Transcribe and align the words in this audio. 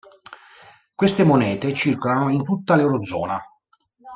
Queste 0.95 1.23
monete 1.23 1.73
circolano 1.75 2.29
in 2.31 2.43
tutta 2.43 2.73
l'eurozona. 2.75 3.39